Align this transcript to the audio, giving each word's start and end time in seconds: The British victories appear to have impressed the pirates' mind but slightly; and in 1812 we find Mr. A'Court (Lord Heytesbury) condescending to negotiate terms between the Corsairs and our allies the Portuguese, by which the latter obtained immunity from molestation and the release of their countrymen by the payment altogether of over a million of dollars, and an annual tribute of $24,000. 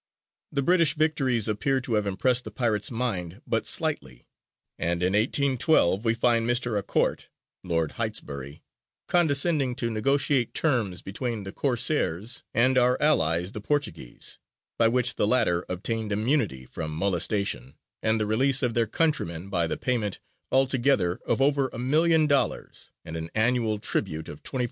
The 0.51 0.63
British 0.63 0.95
victories 0.95 1.47
appear 1.47 1.79
to 1.81 1.93
have 1.93 2.07
impressed 2.07 2.43
the 2.43 2.49
pirates' 2.49 2.89
mind 2.89 3.39
but 3.45 3.67
slightly; 3.67 4.25
and 4.79 5.03
in 5.03 5.13
1812 5.13 6.03
we 6.03 6.15
find 6.15 6.49
Mr. 6.49 6.75
A'Court 6.81 7.27
(Lord 7.63 7.91
Heytesbury) 7.97 8.63
condescending 9.07 9.75
to 9.75 9.91
negotiate 9.91 10.55
terms 10.55 11.03
between 11.03 11.43
the 11.43 11.51
Corsairs 11.51 12.41
and 12.51 12.79
our 12.79 12.99
allies 12.99 13.51
the 13.51 13.61
Portuguese, 13.61 14.39
by 14.79 14.87
which 14.87 15.17
the 15.17 15.27
latter 15.27 15.63
obtained 15.69 16.11
immunity 16.11 16.65
from 16.65 16.89
molestation 16.89 17.75
and 18.01 18.19
the 18.19 18.25
release 18.25 18.63
of 18.63 18.73
their 18.73 18.87
countrymen 18.87 19.49
by 19.49 19.67
the 19.67 19.77
payment 19.77 20.19
altogether 20.51 21.19
of 21.27 21.39
over 21.43 21.67
a 21.71 21.77
million 21.77 22.23
of 22.23 22.29
dollars, 22.29 22.89
and 23.05 23.15
an 23.15 23.29
annual 23.35 23.77
tribute 23.77 24.27
of 24.27 24.41
$24,000. 24.41 24.59